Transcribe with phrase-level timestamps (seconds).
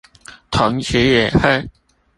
[0.49, 1.69] 同時也會